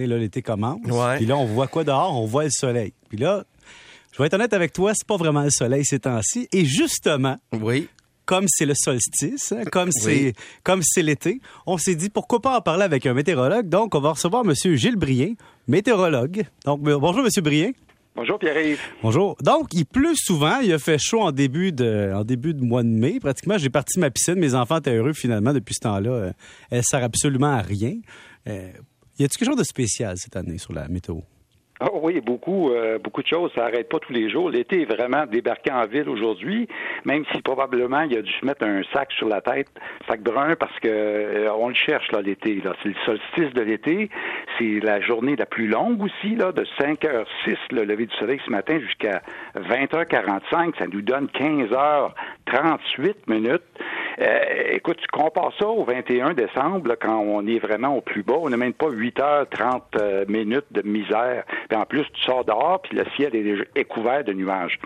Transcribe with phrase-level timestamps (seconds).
[0.00, 0.80] Et là, l'été commence.
[1.16, 2.20] Puis là, on voit quoi dehors?
[2.20, 2.92] On voit le soleil.
[3.08, 3.44] Puis là,
[4.12, 6.48] je vais être honnête avec toi, c'est pas vraiment le soleil ces temps-ci.
[6.52, 7.88] Et justement, oui
[8.30, 12.56] comme c'est le solstice, hein, comme c'est comme c'est l'été, on s'est dit pourquoi pas
[12.56, 13.68] en parler avec un météorologue.
[13.68, 14.54] Donc, on va recevoir M.
[14.76, 15.34] Gilles Brien,
[15.66, 16.44] météorologue.
[16.64, 17.42] Donc, bonjour M.
[17.42, 17.72] Brien.
[18.14, 18.78] Bonjour Pierre-Yves.
[19.02, 19.36] Bonjour.
[19.42, 20.60] Donc, il pleut souvent.
[20.60, 23.18] Il a fait chaud en début de, en début de mois de mai.
[23.18, 24.36] Pratiquement, j'ai parti ma piscine.
[24.36, 26.10] Mes enfants étaient heureux finalement depuis ce temps-là.
[26.10, 26.32] Euh,
[26.70, 27.94] elle sert absolument à rien.
[28.48, 28.70] Euh,
[29.20, 31.20] y a-t-il quelque chose de spécial cette année sur la météo?
[31.82, 33.50] Oh oui, beaucoup, euh, beaucoup de choses.
[33.54, 34.50] Ça n'arrête pas tous les jours.
[34.50, 36.68] L'été est vraiment débarqué en ville aujourd'hui,
[37.06, 39.68] même si probablement il a dû se mettre un sac sur la tête,
[40.06, 42.60] sac brun, parce que euh, on le cherche là l'été.
[42.62, 44.10] Là, c'est le solstice de l'été.
[44.58, 48.50] C'est la journée la plus longue aussi, là, de 5h06 le lever du soleil ce
[48.50, 49.22] matin jusqu'à
[49.56, 50.78] 20h45.
[50.78, 53.62] Ça nous donne 15h38 minutes.
[54.20, 58.36] Euh, écoute, tu compares ça au 21 décembre, quand on est vraiment au plus bas.
[58.38, 61.44] On n'a même pas 8h30 euh, minutes de misère.
[61.68, 64.78] Puis en plus, tu sors dehors, puis le ciel est déjà couvert de nuages.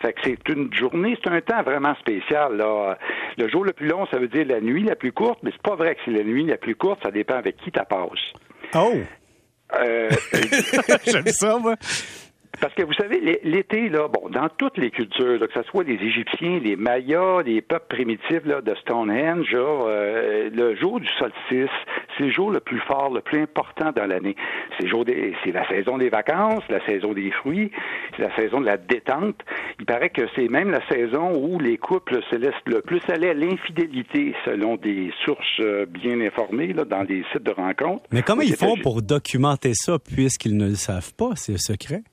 [0.00, 2.56] Fait que c'est une journée, c'est un temps vraiment spécial.
[2.56, 2.98] Là.
[3.38, 5.62] Le jour le plus long, ça veut dire la nuit la plus courte, mais c'est
[5.62, 8.32] pas vrai que c'est la nuit la plus courte, ça dépend avec qui tu passes.
[8.74, 8.94] Oh!
[9.80, 10.10] Euh,
[11.06, 11.76] J'aime ça, moi.
[12.62, 15.94] Parce que vous savez, l'été, là, bon, dans toutes les cultures, que ce soit les
[15.94, 21.76] Égyptiens, les Mayas, les peuples primitifs là, de Stonehenge, euh, le jour du solstice,
[22.16, 24.36] c'est le jour le plus fort, le plus important dans l'année.
[24.78, 24.86] C'est
[25.44, 27.72] c'est la saison des vacances, la saison des fruits,
[28.16, 29.40] c'est la saison de la détente.
[29.80, 33.30] Il paraît que c'est même la saison où les couples se laissent le plus aller
[33.30, 38.04] à l'infidélité, selon des sources euh, bien informées là, dans des sites de rencontres.
[38.12, 42.04] Mais comment ils font pour documenter ça puisqu'ils ne le savent pas, c'est secret?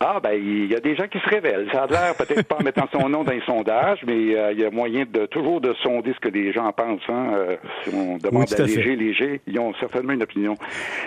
[0.00, 1.68] Ah, ben, il y a des gens qui se révèlent.
[1.72, 4.60] Ça a l'air peut-être pas en mettant son nom dans les sondages, mais euh, il
[4.60, 7.00] y a moyen de toujours de sonder ce que les gens pensent.
[7.08, 7.32] Hein.
[7.34, 10.54] Euh, si on demande à léger, léger, ils ont certainement une opinion.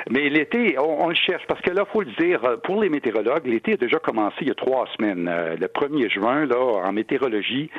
[0.10, 3.74] Mais l'été, on, le cherche parce que là, faut le dire, pour les météorologues, l'été
[3.74, 5.30] a déjà commencé il y a trois semaines.
[5.30, 7.70] Euh, le 1er juin, là, en météorologie,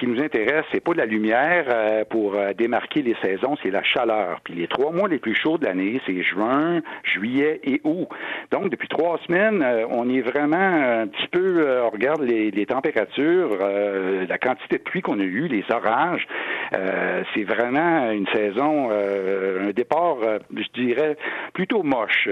[0.00, 4.40] qui nous intéresse, c'est pas la lumière pour démarquer les saisons, c'est la chaleur.
[4.42, 8.08] Puis les trois mois les plus chauds de l'année, c'est juin, juillet et août.
[8.50, 13.58] Donc, depuis trois semaines, on est vraiment un petit peu, euh, on regarde les, températures,
[13.60, 16.26] euh, la quantité de pluie qu'on a eu, les orages.
[16.74, 20.16] Euh, c'est vraiment une saison, un départ,
[20.54, 21.16] je dirais,
[21.52, 22.28] plutôt moche.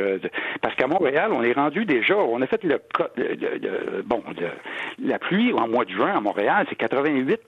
[0.62, 2.80] parce qu'à Montréal, on est rendu déjà, on a fait le,
[4.04, 4.22] bon,
[5.02, 7.42] la pluie en mois de juin à Montréal, c'est 88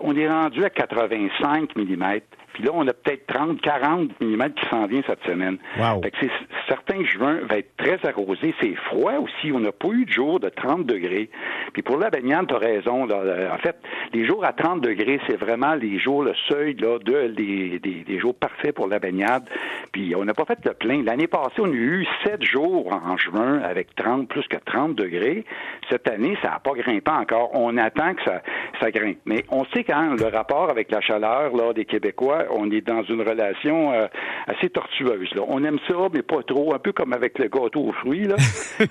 [0.00, 2.20] On est rendu à 85 mm.
[2.52, 5.58] Puis là, on a peut-être 30, 40 mm qui s'en vient cette semaine.
[5.78, 6.02] Wow.
[6.02, 6.30] Fait que c'est
[6.68, 8.54] certain juin va être très arrosé.
[8.60, 9.52] C'est froid aussi.
[9.52, 11.30] On n'a pas eu de jour de 30 degrés.
[11.72, 13.04] Puis pour la baignade, tu as raison.
[13.04, 13.76] En fait,
[14.12, 18.18] les jours à 30 degrés, c'est vraiment les jours, le seuil là, de, des, des,
[18.18, 19.44] jours parfaits pour la baignade.
[19.92, 21.02] Puis on n'a pas fait le plein.
[21.02, 25.44] L'année passée, on a eu 7 jours en juin avec 30, plus que 30 degrés.
[25.90, 27.50] Cette année, ça n'a pas grimpé encore.
[27.54, 28.42] On attend que ça,
[28.80, 29.18] ça grimpe.
[29.24, 33.02] Mais on sait quand le rapport avec la chaleur là, des Québécois, on est dans
[33.02, 34.06] une relation euh,
[34.46, 35.28] assez tortueuse.
[35.34, 35.42] Là.
[35.48, 38.26] On aime ça, mais pas trop, un peu comme avec le gâteau aux fruits.
[38.26, 38.36] Là.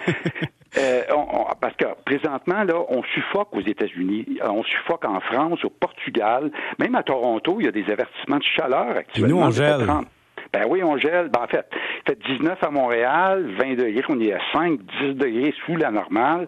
[0.77, 1.01] Euh,
[1.59, 6.93] parce que présentement, là, on suffoque aux États-Unis, on suffoque en France, au Portugal, même
[6.93, 9.35] à Toronto, il y a des avertissements de chaleur actuellement.
[9.35, 9.87] nous, on gèle.
[10.53, 11.29] Ben oui, on gèle.
[11.29, 15.13] Ben, en fait, il fait 19 à Montréal, 20 degrés, on est à 5, 10
[15.15, 16.47] degrés sous la normale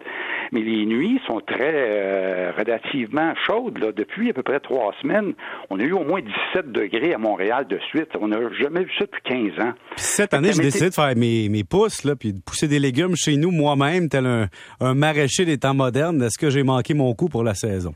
[0.52, 3.78] mais les nuits sont très euh, relativement chaudes.
[3.78, 3.90] Là.
[3.92, 5.32] Depuis à peu près trois semaines,
[5.70, 6.20] on a eu au moins
[6.54, 8.10] 17 degrés à Montréal de suite.
[8.20, 9.22] On n'a jamais vu ça depuis
[9.56, 9.72] 15 ans.
[9.96, 13.16] cette année, j'ai décidé de faire mes, mes pousses, là, puis de pousser des légumes
[13.16, 14.48] chez nous moi-même, tel un,
[14.80, 16.22] un maraîcher des temps modernes.
[16.22, 17.94] Est-ce que j'ai manqué mon coup pour la saison?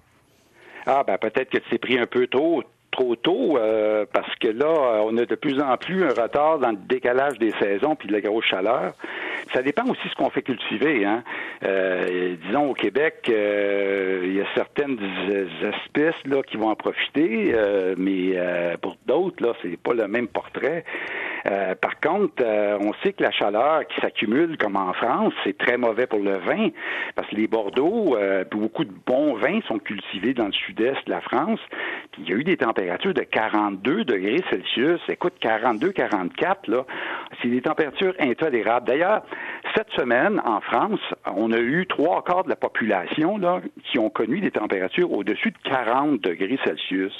[0.86, 2.62] Ah, ben peut-être que tu t'es pris un peu tôt
[2.96, 6.70] trop tôt euh, parce que là, on a de plus en plus un retard dans
[6.70, 8.94] le décalage des saisons puis de la grosse chaleur.
[9.52, 11.04] Ça dépend aussi de ce qu'on fait cultiver.
[11.04, 11.22] Hein.
[11.64, 14.98] Euh, disons au Québec, euh, il y a certaines
[15.62, 17.54] espèces là qui vont en profiter,
[17.96, 18.38] mais
[18.80, 20.84] pour d'autres là, c'est pas le même portrait.
[21.46, 25.56] Euh, par contre, euh, on sait que la chaleur qui s'accumule, comme en France, c'est
[25.56, 26.68] très mauvais pour le vin,
[27.14, 31.10] parce que les Bordeaux, euh, beaucoup de bons vins sont cultivés dans le sud-est de
[31.10, 31.60] la France.
[32.12, 35.00] Puis il y a eu des températures de 42 degrés Celsius.
[35.08, 36.84] Écoute, 42, 44, là,
[37.40, 38.86] c'est des températures intolérables.
[38.86, 39.22] D'ailleurs,
[39.74, 44.10] cette semaine, en France, on a eu trois quarts de la population là, qui ont
[44.10, 47.12] connu des températures au-dessus de 40 degrés Celsius.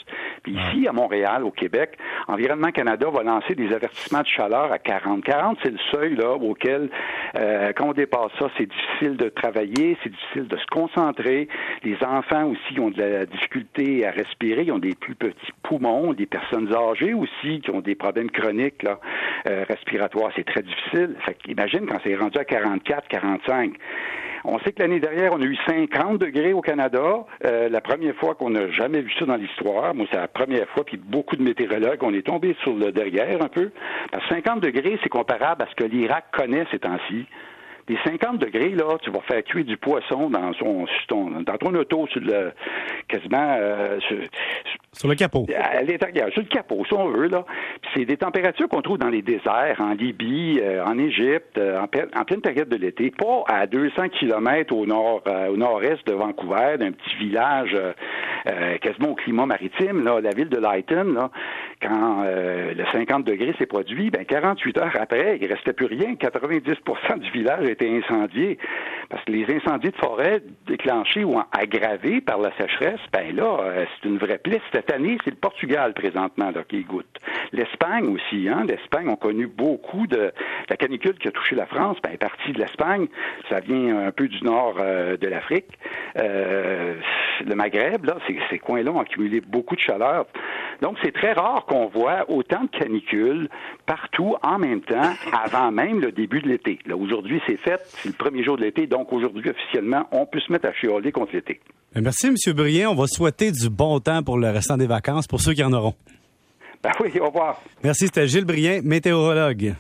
[0.43, 1.99] Puis ici, à Montréal, au Québec,
[2.29, 5.25] Environnement Canada va lancer des avertissements de chaleur à 40.
[5.25, 6.91] 40, c'est le seuil là auquel,
[7.37, 11.49] euh, quand on dépasse ça, c'est difficile de travailler, c'est difficile de se concentrer.
[11.83, 16.13] Les enfants aussi ont de la difficulté à respirer, ils ont des plus petits poumons,
[16.13, 18.99] des personnes âgées aussi qui ont des problèmes chroniques là,
[19.45, 20.31] respiratoires.
[20.37, 21.17] C'est très difficile.
[21.25, 23.75] Fait imagine quand c'est rendu à 44, 45.
[24.49, 27.27] On sait que l'année dernière, on a eu 50 degrés au Canada.
[27.45, 29.93] Euh, la première fois qu'on n'a jamais vu ça dans l'histoire.
[29.93, 33.43] Moi, c'est la première fois, puis beaucoup de météorologues, on est tombé sur le derrière
[33.43, 33.71] un peu.
[34.11, 37.27] Parce que 50 degrés, c'est comparable à ce que l'Irak connaît ces temps-ci.
[37.89, 42.09] Des 50 degrés, là, tu vas faire cuire du poisson dans son, dans ton auto
[42.09, 42.51] sur le,
[43.07, 44.01] quasiment, euh,
[44.93, 45.47] sur, le capot.
[45.57, 47.45] À l'intérieur, sur le capot, si on veut, là.
[47.95, 52.25] c'est des températures qu'on trouve dans les déserts, en Libye, euh, en Égypte, euh, en,
[52.25, 56.91] pleine période de l'été, pas à 200 kilomètres au nord, au nord-est de Vancouver, d'un
[56.91, 57.77] petit village
[58.81, 61.31] quasiment au climat maritime, là, la ville de Lighton, là,
[61.81, 66.15] quand le 50 degrés s'est produit, ben 48 heures après, il restait plus rien.
[66.15, 68.59] 90% du village été incendié.
[69.09, 73.85] Parce que les incendies de forêt déclenchés ou aggravés par la sécheresse, ben là, euh,
[74.03, 74.61] c'est une vraie plaie.
[74.73, 77.07] Cette année, c'est le Portugal présentement là, qui goûte.
[77.53, 78.65] L'Espagne aussi, hein.
[78.69, 80.33] L'Espagne ont connu beaucoup de
[80.69, 83.07] la canicule qui a touché la France, ben, partie de l'Espagne.
[83.49, 85.79] Ça vient un peu du nord euh, de l'Afrique.
[87.45, 88.17] Le Maghreb, là,
[88.51, 90.27] ces coins-là ont accumulé beaucoup de chaleur.
[90.83, 93.49] Donc, c'est très rare qu'on voit autant de canicules
[93.87, 95.13] partout en même temps
[95.45, 96.79] avant même le début de l'été.
[96.87, 100.41] Là, aujourd'hui, c'est fait, c'est le premier jour de l'été, donc aujourd'hui, officiellement, on peut
[100.41, 101.61] se mettre à chialer contre l'été.
[101.95, 102.35] Ben, merci, M.
[102.55, 102.91] Brien.
[102.91, 105.73] On va souhaiter du bon temps pour le restant des vacances, pour ceux qui en
[105.73, 105.95] auront.
[106.83, 107.61] Ben oui, au revoir.
[107.83, 109.77] Merci, c'était Gilles Brien, météorologue.